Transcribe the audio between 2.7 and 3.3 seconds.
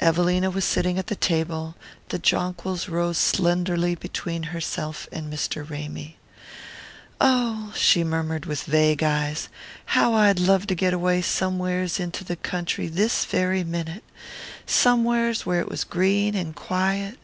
rose